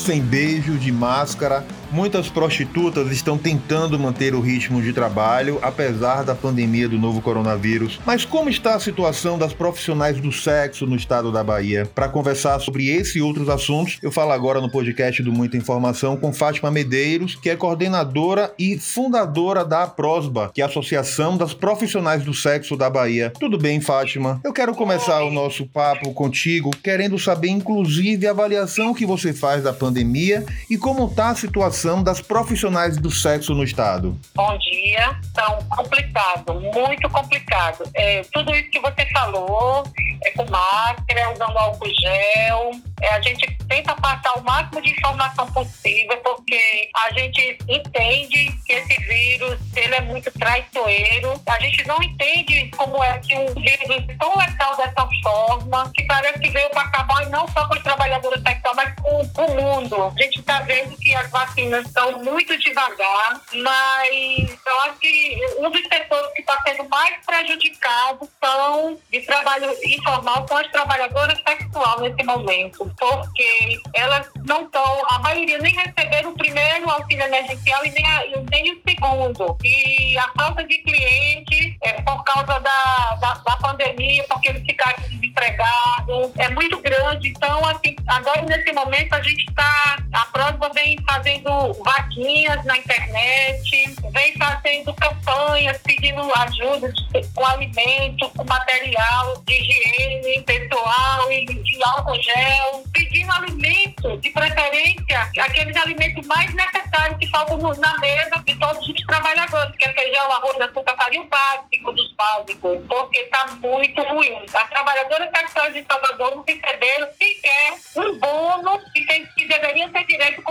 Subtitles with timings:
[0.00, 1.64] sem beijo, de máscara.
[1.92, 7.98] Muitas prostitutas estão tentando manter o ritmo de trabalho, apesar da pandemia do novo coronavírus.
[8.06, 11.90] Mas como está a situação das profissionais do sexo no estado da Bahia?
[11.92, 16.16] Para conversar sobre esse e outros assuntos, eu falo agora no podcast do Muita Informação
[16.16, 21.52] com Fátima Medeiros, que é coordenadora e fundadora da APROSBA, que é a Associação das
[21.52, 23.32] Profissionais do Sexo da Bahia.
[23.40, 24.40] Tudo bem, Fátima?
[24.44, 29.64] Eu quero começar o nosso papo contigo querendo saber, inclusive, a avaliação que você faz
[29.64, 34.18] da pandemia e como está a situação das profissionais do sexo no estado.
[34.34, 35.18] Bom dia.
[35.30, 37.84] Então, complicado, muito complicado.
[37.94, 39.84] É, tudo isso que você falou,
[40.24, 42.70] é com máscara, usando álcool gel,
[43.00, 48.72] é, a gente tenta passar o máximo de informação possível, porque a gente entende que
[48.72, 51.40] esse vírus ele é muito traiçoeiro.
[51.46, 56.40] A gente não entende como é que um vírus tão letal dessa forma, que parece
[56.40, 60.02] que veio para acabar não só com os trabalhadores sexuais, mas com, com o mundo.
[60.02, 65.70] A gente está vendo que as vacinas estão muito devagar, mas eu acho que um
[65.70, 72.00] dos setores que está sendo mais prejudicado são de trabalho informal são as trabalhadoras sexuais
[72.00, 73.59] nesse momento, porque
[73.94, 78.72] elas não estão, a maioria nem receberam o primeiro auxílio emergencial e nem, a, nem
[78.72, 79.56] o segundo.
[79.64, 85.02] E a falta de clientes é por causa da, da, da pandemia, porque eles ficaram
[85.08, 87.28] desempregados, é muito grande.
[87.28, 93.94] Então, assim, agora nesse momento a gente está, a próxima vem fazendo vaquinhas na internet,
[94.12, 96.92] vem fazendo campanhas pedindo ajuda
[97.34, 105.30] com alimento, com material de higiene pessoal e de álcool gel, pedindo alimento, de preferência,
[105.40, 110.32] aqueles alimentos mais necessários que faltam na mesa de todos os trabalhadores, que é feijão,
[110.32, 114.42] arroz, açúcar, farinha, o básico dos básicos, porque está muito ruim.
[114.52, 120.04] As trabalhadoras sexuais de Salvador não receberam sequer um bônus que, tem, que deveria ter
[120.06, 120.42] direito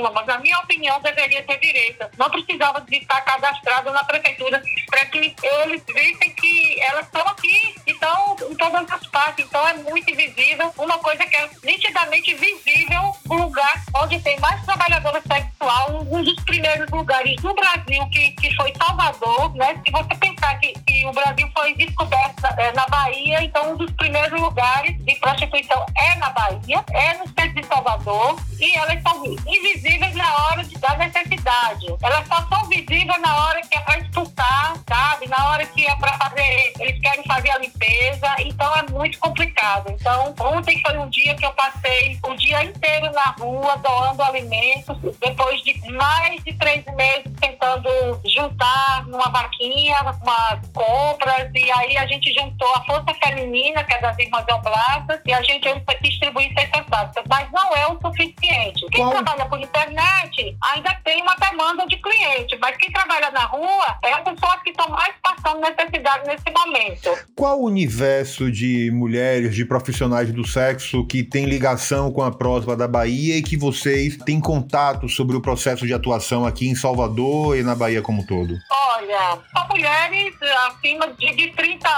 [0.00, 0.26] autônomas.
[0.26, 2.06] Na minha opinião, deveria ter direito.
[2.16, 7.74] Não precisava de estar cadastrado na prefeitura para que eles vissem que elas estão aqui,
[7.86, 9.46] estão em todas as partes.
[9.46, 10.72] Então é muito invisível.
[10.78, 15.22] Uma coisa que é nitidamente visível, o lugar onde tem mais trabalhadora
[15.60, 19.76] sexual, um dos primeiros lugares do Brasil que, que foi Salvador, né?
[19.84, 23.90] Se você pensar que, que o Brasil foi descoberto é, na Bahia, então um dos
[23.92, 29.24] primeiros lugares de prostituição é na Bahia, é no centro de Salvador, e elas são
[29.24, 31.86] invisíveis na hora de, da necessidade.
[32.02, 35.28] Elas só são visíveis na hora que é para expulsar, sabe?
[35.28, 37.79] Na hora que é para fazer, eles querem fazer a limpeza,
[38.40, 39.90] então é muito complicado.
[39.90, 44.96] Então, ontem foi um dia que eu passei o dia inteiro na rua doando alimentos,
[45.20, 47.88] depois de mais de três meses tentando
[48.24, 54.00] juntar numa vaquinha umas compras, e aí a gente juntou a Força Feminina, que é
[54.00, 55.68] das Irmãs Oblatas, e a gente
[56.02, 57.59] distribuir cestas básicas, mas não
[58.10, 58.86] suficiente.
[58.90, 59.10] Quem Qual?
[59.10, 64.12] trabalha por internet ainda tem uma demanda de cliente, mas quem trabalha na rua é
[64.12, 67.10] as pessoas que estão mais passando necessidade nesse momento.
[67.34, 72.76] Qual o universo de mulheres, de profissionais do sexo que tem ligação com a próxima
[72.76, 77.56] da Bahia e que vocês têm contato sobre o processo de atuação aqui em Salvador
[77.56, 78.58] e na Bahia como um todo?
[79.10, 80.34] Olha, são mulheres
[80.68, 81.88] acima de, de 30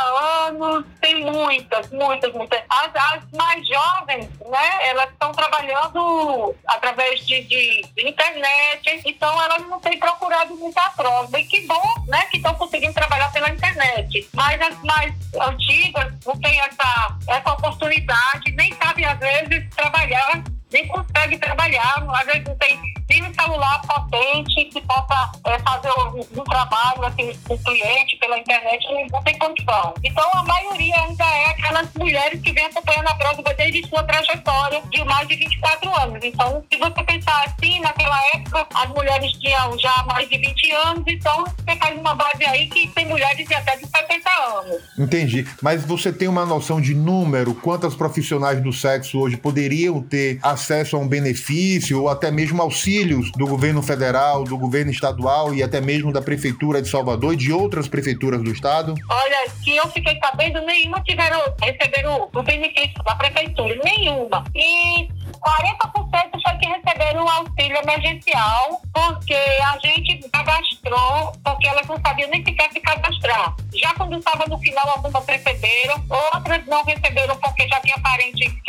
[0.47, 2.63] anos, tem muitas, muitas, muitas.
[2.71, 9.79] As, as mais jovens, né, elas estão trabalhando através de, de, internet, então elas não
[9.79, 11.39] têm procurado muita prova.
[11.39, 14.27] E que bom, né, que estão conseguindo trabalhar pela internet.
[14.33, 20.43] Mas as mais antigas não têm essa, essa oportunidade, nem sabem, às vezes, trabalhar
[20.73, 25.91] nem consegue trabalhar, às vezes não tem nem um celular potente que possa é, fazer
[25.91, 29.93] um, um, trabalho assim, o cliente pela internet, não tem condição.
[30.03, 34.83] Então, a maioria ainda é aquelas mulheres que vêm acompanhando a prova desde sua trajetória
[34.91, 36.25] de mais de 24 anos.
[36.25, 41.05] Então, se você pensar assim, naquela época, as mulheres tinham já mais de 20 anos,
[41.07, 44.83] então você faz uma base aí que tem mulheres de até de 70 anos.
[44.99, 45.47] Entendi.
[45.61, 50.97] Mas você tem uma noção de número, quantas profissionais do sexo hoje poderiam ter acesso
[50.97, 52.63] a um benefício ou até mesmo
[53.03, 57.37] auxílios do governo federal, do governo estadual e até mesmo da prefeitura de Salvador e
[57.37, 58.95] de outras prefeituras do estado?
[59.09, 64.45] Olha, que eu fiquei sabendo, nenhuma tiveram, receberam o benefício da prefeitura, nenhuma.
[64.55, 72.01] E 40% foi que receberam o auxílio emergencial, porque a gente cadastrou, porque elas não
[72.05, 73.57] sabiam nem sequer se cadastrar.
[73.75, 76.05] Já quando estava no final, algumas receberam,
[76.35, 78.62] outras não receberam porque já tinha parente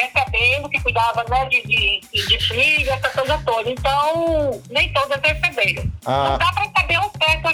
[0.84, 3.70] cuidava né, de, de, de filho, essa coisa toda.
[3.70, 5.84] Então, nem todas receberam.
[6.06, 6.30] Ah.
[6.30, 7.48] Não dá para saber o certo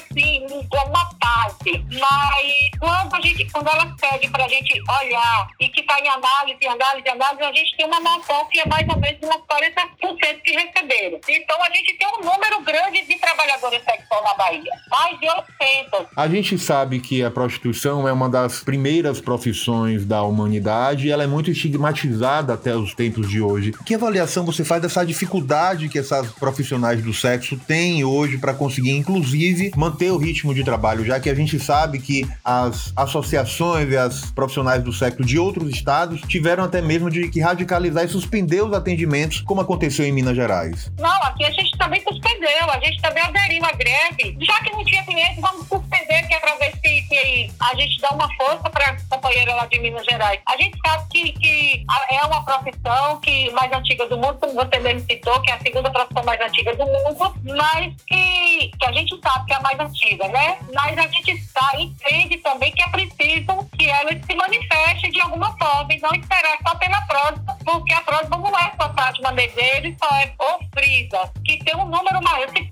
[1.50, 6.00] parte, mas quando a gente, quando ela pede para a gente olhar e que está
[6.00, 9.36] em análise, análise, análise, a gente tem uma noção que é mais ou menos uns
[9.36, 11.20] 40% que receberam.
[11.28, 16.08] Então a gente tem um número grande de trabalhadores sexuais na Bahia, mais de 800.
[16.16, 21.24] A gente sabe que a prostituição é uma das primeiras profissões da humanidade e ela
[21.24, 23.74] é muito estigmatizada até os tempos de hoje.
[23.86, 28.92] Que avaliação você faz dessa dificuldade que essas profissionais do sexo têm hoje para conseguir,
[28.92, 33.98] inclusive, manter o ritmo de trabalho, já que a gente sabe que as associações e
[33.98, 38.62] as profissionais do sexo de outros estados tiveram até mesmo de que radicalizar e suspender
[38.62, 40.92] os atendimentos, como aconteceu em Minas Gerais?
[41.00, 44.38] Não, aqui a gente também suspendeu, a gente também aderiu à greve.
[44.42, 48.00] Já que não tinha cliente, vamos suspender, que é para ver se, se a gente
[48.02, 50.40] dá uma força para a companheira lá de Minas Gerais.
[50.48, 51.86] A gente sabe que, que
[52.30, 55.92] uma profissão que mais antiga do mundo, como você mesmo citou, que é a segunda
[55.92, 59.80] profissão mais antiga do mundo, mas que, que a gente sabe que é a mais
[59.80, 60.58] antiga, né?
[60.74, 65.58] Mas a gente está, entende também que é preciso que ela se manifeste de alguma
[65.58, 69.96] forma e não esperar só pela próxima, porque a próxima não é só Fátima Medeiros,
[70.00, 72.48] só é ou Frida, que tem um número maior.
[72.50, 72.69] Se,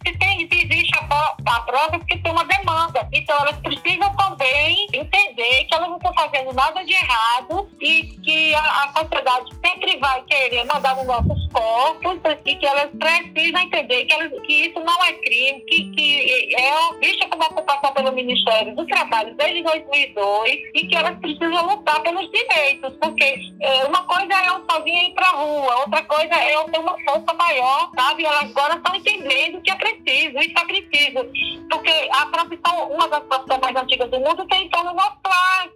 [1.46, 3.08] a, prova, porque tem uma demanda.
[3.12, 8.56] Então elas precisam também entender que elas não estão fazendo nada de errado e que
[8.56, 14.06] a, a sociedade sempre vai querer mandar nos nossos corpos e que elas precisam entender
[14.06, 18.76] que, elas, que isso não é crime, que, que é vista como ocupação pelo Ministério
[18.76, 24.34] do Trabalho desde 2002 e que elas precisam lutar pelos direitos, porque é, uma coisa
[24.34, 28.26] é eu sozinha ir para rua, outra coisa é eu ter uma força maior, sabe?
[28.26, 31.32] Elas agora estão entendendo que é preciso, isso é preciso,
[31.70, 34.98] porque a profissão, uma das profissões mais antigas do mundo tem em torno do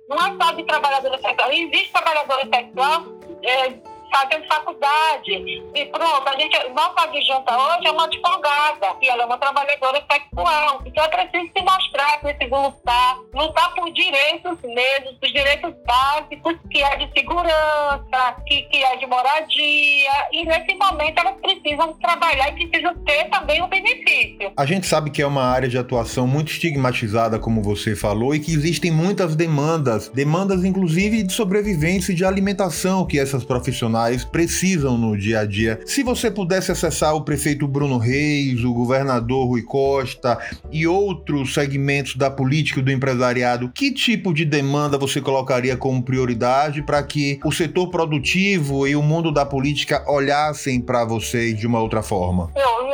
[0.09, 3.05] não é só de trabalhadora sexual, existe trabalhadora sexual
[3.43, 5.63] é, fazendo faculdade.
[5.73, 10.03] E pronto, a gente, nossa adjunta hoje é uma advogada e ela é uma trabalhadora
[10.11, 10.81] sexual.
[10.85, 16.83] Então é preciso se mostrar, preciso lutar, lutar por direitos mesmos, por direitos básicos, que
[16.83, 20.27] é de segurança, que, que é de moradia.
[20.31, 24.51] E nesse momento elas precisam trabalhar e precisam ter também o um benefício.
[24.57, 28.39] A gente sabe que é uma área de atuação muito estigmatizada, como você falou, e
[28.39, 34.25] que existem muitas demandas, demandas inclusive de sobrevivência e de alimentação que essas profissionais profissionais
[34.25, 35.79] precisam no dia a dia.
[35.85, 40.37] Se você pudesse acessar o prefeito Bruno Reis, o governador Rui Costa
[40.71, 46.03] e outros segmentos da política e do empresariado, que tipo de demanda você colocaria como
[46.03, 51.67] prioridade para que o setor produtivo e o mundo da política olhassem para vocês de
[51.67, 52.51] uma outra forma?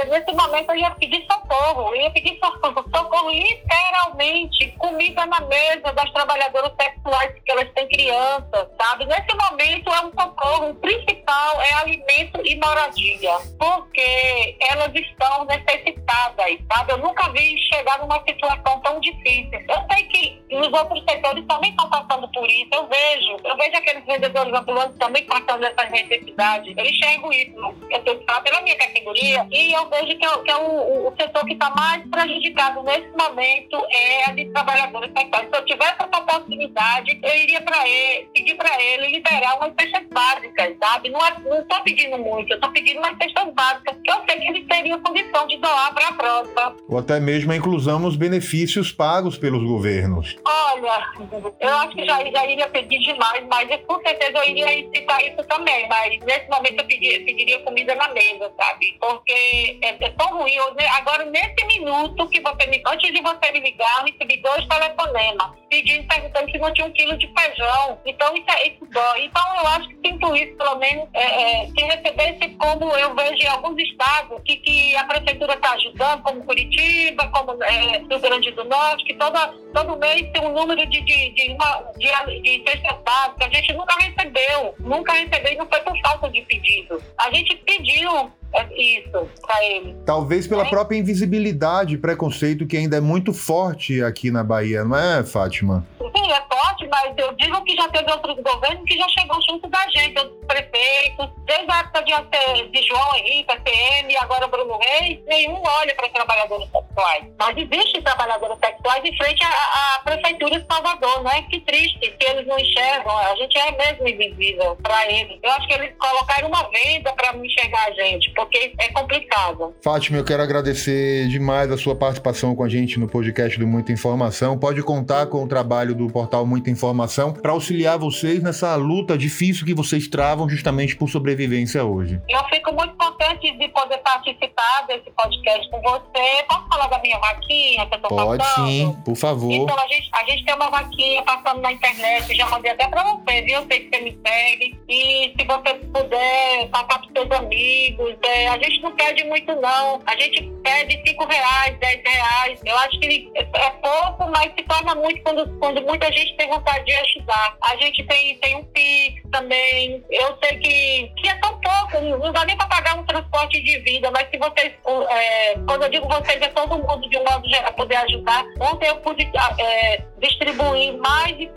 [0.10, 5.92] Nesse momento eu ia pedir socorro, eu ia pedir socorro, socorro literalmente, comida na mesa
[5.94, 9.06] das trabalhadoras sexuais que elas têm crianças, sabe?
[9.06, 16.94] Nesse momento é um socorro, principal é alimento e moradia, porque elas estão necessitadas, sabe?
[16.94, 19.60] Eu nunca vi chegar numa situação tão difícil.
[19.68, 23.38] Eu sei que os outros setores também estão passando por isso, eu vejo.
[23.44, 26.74] Eu vejo aqueles vendedores ambulantes também passando essas necessidades.
[26.78, 27.76] Eu enxergo isso.
[27.90, 31.08] Eu tenho que falar pela minha categoria e eu vejo que, é, que é o,
[31.08, 35.50] o, setor que está mais prejudicado nesse momento é a de trabalhadores sexuais.
[35.50, 40.08] Se eu tivesse essa oportunidade, eu iria para ele, pedir para ele liberar umas cestas
[40.10, 41.10] básicas, sabe?
[41.10, 44.48] Não estou é, pedindo muito, eu estou pedindo umas cestas básicas, que eu sei que
[44.48, 46.76] eles teriam condição de doar para a próxima.
[46.88, 50.36] Ou até mesmo a inclusão nos benefícios pagos pelos governos.
[50.46, 51.12] Olha,
[51.60, 55.44] eu acho que já, já iria pedir demais, mas com certeza eu iria citar isso
[55.48, 55.88] também.
[55.90, 58.98] Mas nesse momento eu pediria, pediria comida na mesa, sabe?
[59.00, 60.54] Porque é, é tão ruim.
[60.54, 62.82] Eu, agora, nesse minuto que você me.
[62.88, 66.92] Antes de você me ligar, eu recebi dois telefonemas pedindo, perguntando se não tinha um
[66.92, 68.00] quilo de feijão.
[68.06, 69.26] Então isso, é, isso dói.
[69.26, 73.44] Então eu acho que sinto isso, pelo menos, é, é, se recebesse como eu vejo
[73.44, 78.52] em alguns estados, que, que a prefeitura está ajudando, como Curitiba, como é, Rio Grande
[78.52, 82.64] do Norte, que toda, todo mês tem um número de, de, de, uma, de, de
[82.70, 83.48] cestas básicas.
[83.48, 87.02] A gente nunca recebeu, nunca recebeu e não foi por falta de pedido.
[87.18, 89.96] A gente pediu é isso para ele.
[90.06, 90.70] Talvez pela é.
[90.70, 95.86] própria invisibilidade e preconceito que ainda é muito forte aqui na Bahia, não é, Fátima?
[96.00, 99.70] Sim, é forte, mas eu digo que já teve outros governos que já chegou junto
[99.70, 105.20] da gente, outros prefeitos, desde a época de, de João Henrique, ACM, agora Bruno Reis,
[105.28, 107.26] nenhum olha para trabalhadores sexuais.
[107.38, 111.42] Mas existem trabalhadores sexuais em frente à, à prefeitura de Salvador, não é?
[111.44, 115.38] Que triste que eles não enxergam, a gente é mesmo invisível para eles.
[115.44, 119.76] Eu acho que eles colocaram uma venda para não enxergar a gente, porque é complicado.
[119.82, 123.92] Fátima, eu quero agradecer demais a sua participação com a gente no podcast do Muita
[123.92, 124.58] Informação.
[124.58, 129.66] Pode contar com o trabalho do portal Muita informação para auxiliar vocês nessa luta difícil
[129.66, 132.22] que vocês travam justamente por sobrevivência hoje.
[132.28, 136.44] Eu fico muito contente de poder participar desse podcast com você.
[136.50, 138.68] Posso falar da minha vaquinha que eu tô Pode passando?
[138.68, 139.52] sim, por favor.
[139.52, 143.04] Então, a gente, a gente tem uma vaquinha passando na internet, já mandei até pra
[143.04, 143.60] você, viu?
[143.60, 144.80] Eu sei que você me segue.
[144.88, 150.02] E se você puder passar pros seus amigos, é, a gente não pede muito, não.
[150.06, 152.60] A gente pede 5 reais, 10 reais.
[152.66, 156.50] Eu acho que é é pouco, mas se torna muito quando, quando muita gente tem
[156.50, 157.58] vontade de ajudar.
[157.62, 160.04] A gente tem, tem um Pix também.
[160.10, 163.80] Eu sei que, que é tão pouco, não dá nem pra pagar um transporte de
[163.80, 164.74] vida, mas se vocês,
[165.10, 168.46] é, quando eu digo vocês, é todo mundo de um modo geral poder ajudar.
[168.60, 169.30] Ontem eu pude
[169.60, 171.50] é, distribuir mais de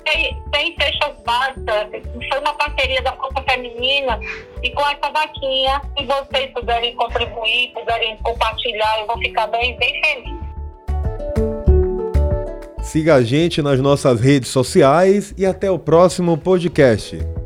[0.54, 2.02] 100 cestas básicas.
[2.28, 4.20] Foi uma parceria da Força Feminina
[4.62, 10.00] e com essa vaquinha, se vocês puderem contribuir, puderem compartilhar, eu vou ficar bem, bem
[10.02, 10.40] feliz.
[12.82, 17.39] Siga a gente nas nossas redes sociais e até o próximo podcast.